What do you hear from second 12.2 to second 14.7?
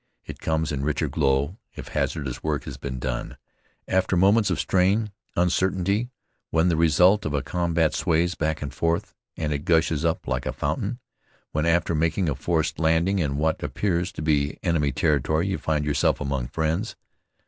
a forced landing in what appears to be